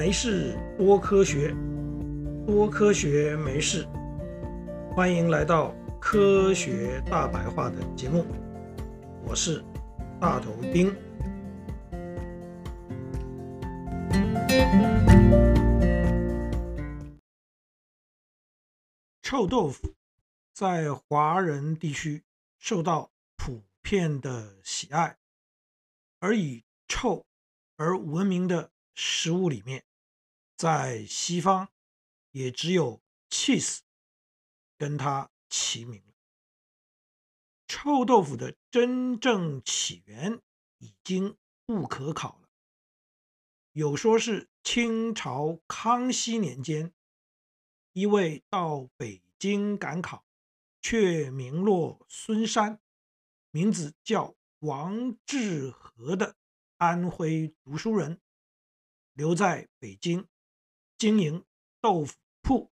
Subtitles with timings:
[0.00, 1.54] 没事多科学，
[2.46, 3.86] 多科学没事。
[4.96, 8.24] 欢迎来到科学大白话的节目，
[9.26, 9.62] 我是
[10.18, 10.90] 大头丁。
[19.20, 19.92] 臭豆腐
[20.54, 22.22] 在华人地区
[22.58, 25.18] 受到普遍的喜爱，
[26.20, 27.26] 而以臭
[27.76, 29.84] 而闻名的食物里面，
[30.60, 31.70] 在西方
[32.32, 33.00] 也只有
[33.30, 33.78] cheese
[34.76, 36.12] 跟它齐名了。
[37.66, 40.38] 臭豆腐的真正起源
[40.76, 42.50] 已经不可考了。
[43.72, 46.92] 有说是清朝康熙年间，
[47.94, 50.26] 一位到北京赶考
[50.82, 52.78] 却名落孙山，
[53.50, 56.36] 名字叫王致和的
[56.76, 58.20] 安徽读书人。
[59.14, 60.26] 留在北京
[61.00, 61.46] 经营
[61.80, 62.70] 豆腐铺，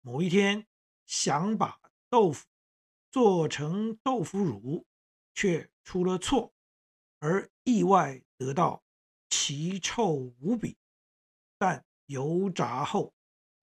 [0.00, 0.64] 某一天
[1.06, 2.46] 想把豆腐
[3.10, 4.86] 做成豆腐乳，
[5.34, 6.54] 却出了错，
[7.18, 8.84] 而意外得到
[9.28, 10.78] 奇臭无比，
[11.58, 13.12] 但油炸后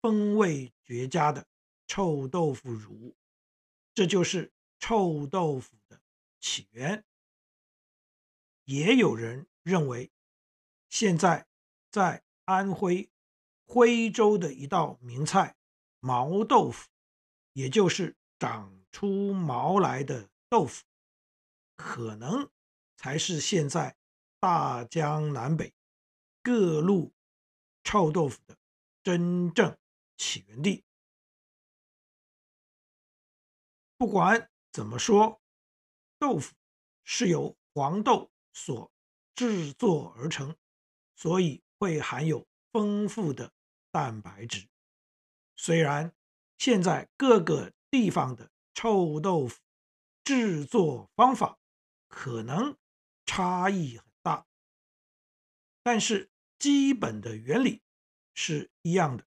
[0.02, 1.48] 风味绝佳的
[1.88, 3.16] 臭豆腐乳，
[3.94, 6.02] 这就是臭豆腐的
[6.42, 7.06] 起源。
[8.66, 10.12] 也有人认为，
[10.90, 11.48] 现在。
[11.92, 13.10] 在安徽
[13.72, 15.56] 徽州的一道名菜
[16.00, 16.90] 毛豆腐，
[17.54, 20.84] 也就是长出毛来的豆腐，
[21.76, 22.50] 可能
[22.98, 23.96] 才是现在
[24.40, 25.72] 大江南北
[26.42, 27.14] 各路
[27.84, 28.58] 臭豆腐的
[29.04, 29.78] 真正
[30.18, 30.84] 起源地。
[33.98, 35.40] 不管怎么说，
[36.18, 36.56] 豆腐
[37.04, 38.92] 是由黄豆所
[39.36, 40.58] 制作而成，
[41.16, 41.62] 所以。
[41.82, 43.54] 会含有丰富的
[43.92, 44.68] 蛋白质。
[45.56, 46.14] 虽然
[46.58, 49.60] 现在各个地方的臭豆腐
[50.24, 51.60] 制作方法
[52.08, 52.78] 可能
[53.26, 54.46] 差异很大，
[55.84, 57.82] 但是基本的原理
[58.34, 59.26] 是一样的，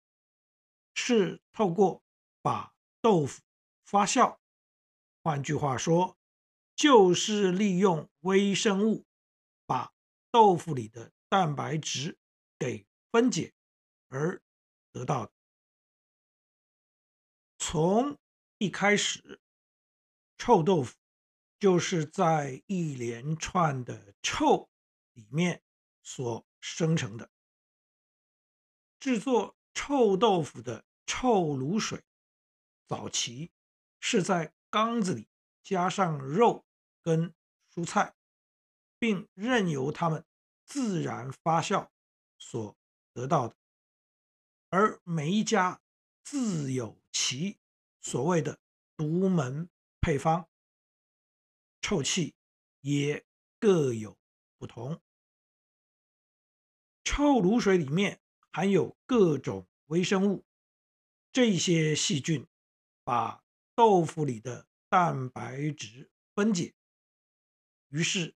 [0.94, 2.02] 是透过
[2.40, 3.42] 把豆腐
[3.84, 4.38] 发酵，
[5.22, 6.16] 换句话说，
[6.74, 9.04] 就是利用微生物
[9.66, 9.92] 把
[10.30, 12.18] 豆腐里的蛋白质。
[12.58, 13.52] 给分解
[14.08, 14.40] 而
[14.92, 15.32] 得到的。
[17.58, 18.18] 从
[18.58, 19.40] 一开始，
[20.36, 20.96] 臭豆腐
[21.58, 24.68] 就是在一连串的臭
[25.12, 25.62] 里面
[26.02, 27.30] 所生成的。
[29.00, 32.04] 制作臭豆腐的臭卤水，
[32.86, 33.50] 早期
[33.98, 35.28] 是在缸子里
[35.62, 36.64] 加上肉
[37.00, 37.34] 跟
[37.72, 38.14] 蔬菜，
[38.98, 40.24] 并任由它们
[40.64, 41.90] 自然发酵。
[42.38, 42.76] 所
[43.12, 43.56] 得到的，
[44.74, 45.82] 而每一家
[46.24, 47.58] 自有其
[48.00, 48.58] 所谓的
[48.96, 49.68] 独门
[50.00, 50.48] 配方，
[51.82, 52.34] 臭气
[52.80, 53.26] 也
[53.60, 54.16] 各有
[54.56, 54.98] 不同。
[57.04, 60.46] 臭卤水里面含有各种微生物，
[61.32, 62.46] 这些细菌
[63.04, 63.44] 把
[63.74, 66.74] 豆腐里的蛋白质分解，
[67.90, 68.34] 于是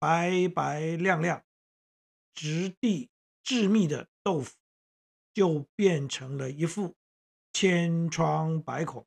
[0.00, 1.46] 白白亮亮、
[2.34, 3.10] 质地。
[3.44, 4.58] 致密的豆腐
[5.38, 6.96] 就变成了一副
[7.52, 9.06] 千疮百孔、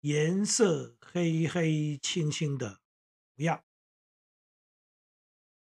[0.00, 2.82] 颜色黑黑青青的
[3.34, 3.64] 模样。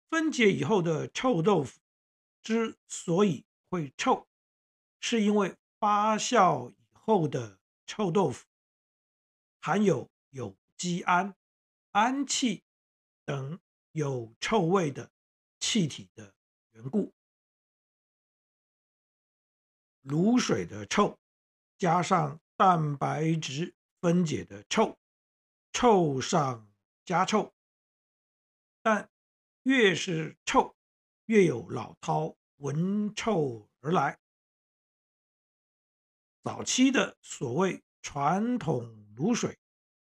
[0.08, 1.78] 分解以后的臭豆腐
[2.42, 4.26] 之所以会臭，
[4.98, 8.46] 是因为发酵以后的臭豆腐
[9.60, 11.36] 含有有机胺、
[11.90, 12.64] 氨气
[13.26, 13.60] 等
[13.90, 15.12] 有臭味的
[15.60, 16.34] 气体的
[16.70, 17.12] 缘故。
[20.04, 21.18] 卤水的臭，
[21.78, 24.98] 加上蛋白质分解的臭，
[25.72, 26.72] 臭上
[27.04, 27.54] 加臭。
[28.82, 29.08] 但
[29.62, 30.74] 越是臭，
[31.26, 34.18] 越有老饕闻臭而来。
[36.42, 38.84] 早期的所谓传统
[39.16, 39.60] 卤水，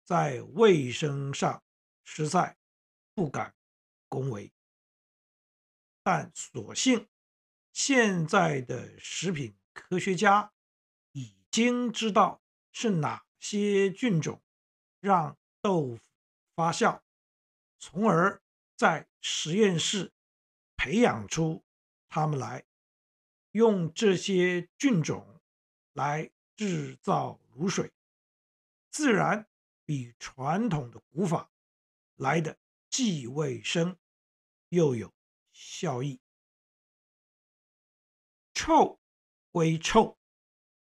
[0.05, 1.63] 在卫生上
[2.05, 2.57] 实在
[3.15, 3.53] 不敢
[4.09, 4.53] 恭维，
[6.05, 7.09] 但所幸
[7.73, 9.57] 现在的食品。
[9.73, 10.53] 科学家
[11.13, 14.43] 已经知道是哪些菌种
[15.01, 16.01] 让豆腐
[16.55, 17.01] 发酵，
[17.79, 18.43] 从而
[18.77, 20.13] 在实验室
[20.77, 21.65] 培养出
[22.09, 22.65] 它们来，
[23.53, 25.41] 用这些菌种
[25.93, 27.93] 来制造卤水，
[28.91, 29.49] 自然
[29.85, 31.51] 比传统的古法
[32.17, 32.59] 来的
[32.89, 33.97] 既卫生
[34.69, 35.13] 又有
[35.53, 36.21] 效益。
[38.53, 39.00] 臭
[39.53, 40.19] 微臭，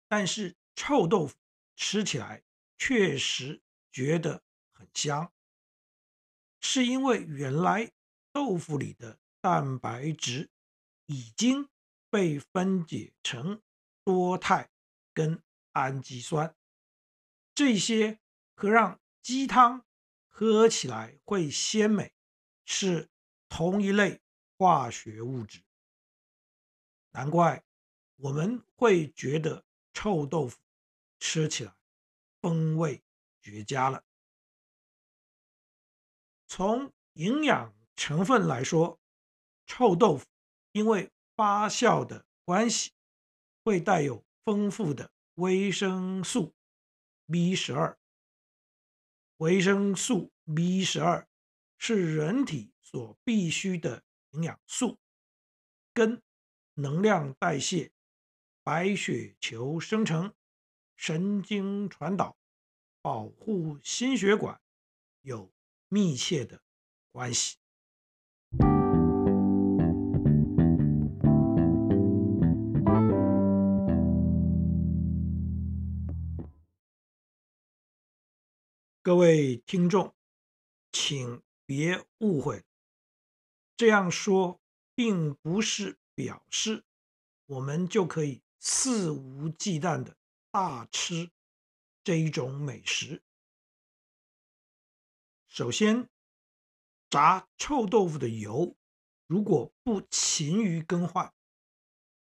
[0.08, 1.36] 但是臭豆腐
[1.76, 2.42] 吃起来
[2.78, 5.32] 确实觉得很香，
[6.60, 7.92] 是因为原来
[8.32, 10.50] 豆腐里的蛋白质
[11.06, 11.68] 已经
[12.10, 13.62] 被分解成
[14.04, 14.70] 多肽
[15.12, 15.42] 跟
[15.72, 16.54] 氨基酸，
[17.54, 18.20] 这些
[18.54, 19.84] 和让鸡汤
[20.28, 22.12] 喝起来会鲜美，
[22.64, 23.10] 是
[23.48, 24.20] 同一类
[24.56, 25.62] 化学物质。
[27.12, 27.64] 难怪
[28.22, 29.64] 我们会觉得
[29.94, 30.58] 臭豆腐
[31.18, 31.74] 吃起来
[32.42, 33.02] 风味
[33.40, 34.04] 绝佳了。
[36.46, 39.00] 从营养成分来说，
[39.66, 40.26] 臭豆腐
[40.72, 42.92] 因为发酵的关系，
[43.64, 46.54] 会带有丰富的维生素
[47.26, 47.98] B 十二。
[49.38, 51.26] 维生素 B 十二
[51.78, 54.98] 是人体所必需的营养素，
[55.94, 56.22] 跟
[56.74, 57.90] 能量代谢、
[58.62, 60.34] 白血球生成、
[60.94, 62.36] 神经传导、
[63.00, 64.60] 保护心血管
[65.22, 65.50] 有
[65.88, 66.60] 密切的
[67.10, 67.56] 关系。
[79.02, 80.14] 各位听众，
[80.92, 82.62] 请别误会，
[83.74, 84.60] 这样说
[84.94, 86.84] 并不是表示
[87.46, 90.16] 我们就可以肆无忌惮的
[90.50, 91.30] 大吃
[92.04, 93.22] 这一种美食。
[95.48, 96.08] 首先，
[97.08, 98.76] 炸臭豆腐的油
[99.26, 101.32] 如果不勤于更换，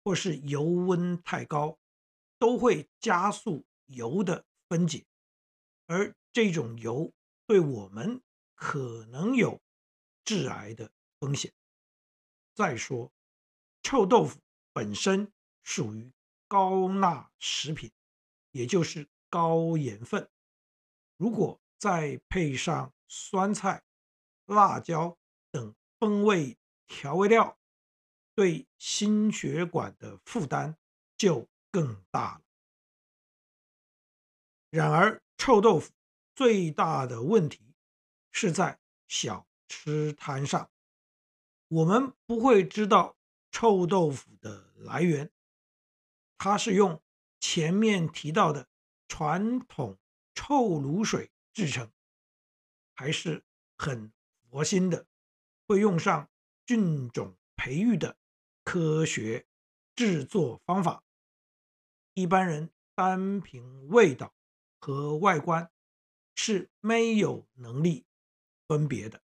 [0.05, 1.76] 或是油温太高，
[2.38, 5.05] 都会加速油的分解，
[5.87, 7.12] 而这种油
[7.46, 8.23] 对我们
[8.55, 9.61] 可能有
[10.25, 11.52] 致癌的风险。
[12.55, 13.12] 再说，
[13.82, 14.40] 臭豆腐
[14.73, 15.32] 本身
[15.62, 16.12] 属于
[16.48, 17.92] 高钠食品，
[18.50, 20.28] 也就是高盐分。
[21.16, 23.84] 如果再配上酸菜、
[24.46, 25.16] 辣椒
[25.52, 27.58] 等风味调味料，
[28.34, 30.76] 对心血管的负担
[31.16, 32.42] 就更大了。
[34.70, 35.92] 然而，臭豆腐。
[36.34, 37.74] 最大的问题
[38.30, 38.78] 是在
[39.08, 40.70] 小吃摊上，
[41.66, 43.16] 我们不会知道
[43.50, 45.32] 臭豆腐的来源，
[46.38, 47.02] 它是用
[47.40, 48.69] 前面提到的
[49.08, 49.99] 传统
[50.35, 51.93] 臭卤水制成，
[52.94, 53.44] 还是
[53.76, 54.12] 很
[54.49, 55.06] 佛心的，
[55.67, 56.31] 会用上
[56.64, 58.17] 菌种培育的
[58.64, 59.46] 科学
[59.94, 61.05] 制作方法。
[62.14, 64.35] 一般人单凭味道
[64.79, 65.70] 和外观。
[66.40, 68.06] 是没有能力
[68.69, 69.20] 分别的。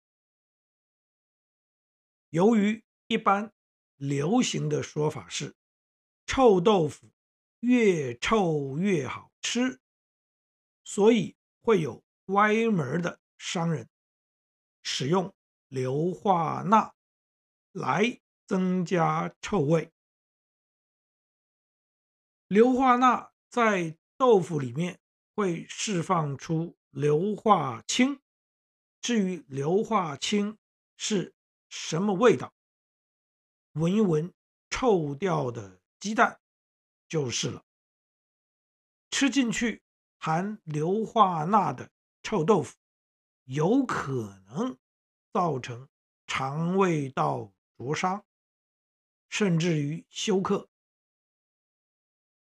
[2.28, 3.54] 由于一般
[3.96, 5.56] 流行的说法是
[6.28, 7.10] 臭豆腐
[7.60, 9.80] 越臭越好吃，
[10.84, 13.88] 所以会有歪门的商人
[14.82, 15.34] 使用
[15.68, 16.94] 硫化钠
[17.72, 19.90] 来增加臭味。
[22.46, 25.00] 硫化钠在豆腐里面
[25.34, 26.76] 会释放出。
[26.90, 28.20] 硫化氢，
[29.00, 30.58] 至于硫化氢
[30.96, 31.34] 是
[31.68, 32.52] 什么味道，
[33.72, 34.32] 闻一闻
[34.70, 36.40] 臭掉的鸡蛋
[37.08, 37.64] 就是了。
[39.10, 39.82] 吃进去
[40.18, 41.90] 含硫化钠的
[42.22, 42.76] 臭豆腐，
[43.44, 44.78] 有可能
[45.32, 45.88] 造成
[46.26, 48.24] 肠胃道灼伤，
[49.28, 50.68] 甚至于休克。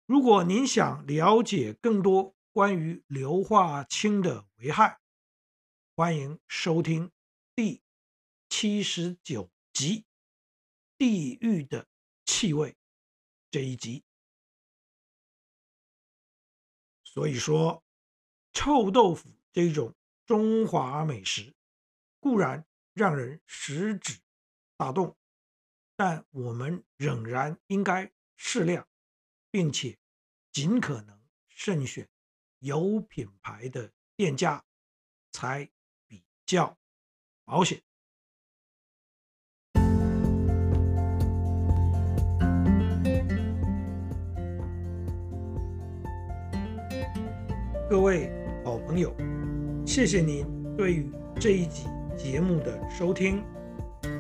[0.06, 5.00] 如果您想了解更多，关于硫化氢的危害，
[5.96, 7.12] 欢迎收听
[7.56, 7.82] 第
[8.50, 10.02] 七十九集
[10.98, 11.88] 《地狱的
[12.26, 12.72] 气味》
[13.52, 14.04] 这一集。
[17.04, 17.84] 所以说，
[18.54, 21.56] 臭豆腐这种中华美食
[22.20, 24.20] 固然让人食指
[24.78, 25.18] 大动，
[25.96, 28.88] 但我们仍然应该适量，
[29.50, 29.98] 并且
[30.52, 32.08] 尽可能慎选。
[32.60, 34.66] 有品牌的店家
[35.32, 35.72] 才
[36.08, 36.78] 比较
[37.46, 37.82] 保险。
[47.90, 48.32] 各位
[48.64, 49.12] 好朋友，
[49.84, 50.46] 谢谢您
[50.78, 53.44] 对于这一集节目的收听。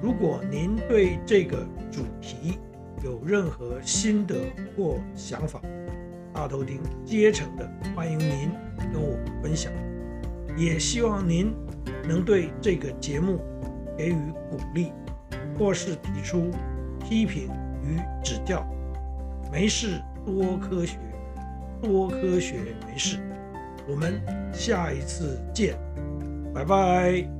[0.01, 1.55] 如果您对这个
[1.91, 2.57] 主题
[3.03, 5.61] 有任何心得或想法，
[6.33, 8.49] 大头钉竭诚的欢迎您
[8.91, 9.71] 跟我分享，
[10.57, 11.53] 也希望您
[12.07, 13.39] 能对这个节目
[13.95, 14.15] 给予
[14.49, 14.91] 鼓励，
[15.59, 16.49] 或是提出
[17.07, 17.51] 批评
[17.83, 18.65] 与指教。
[19.51, 20.97] 没事多科学，
[21.83, 23.19] 多科学没事。
[23.89, 24.22] 我们
[24.53, 25.75] 下一次见，
[26.53, 27.38] 拜拜。